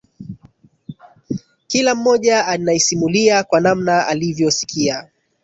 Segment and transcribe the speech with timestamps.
[1.67, 5.07] Kila mmoja anaisimulia kwa namna alivyosikia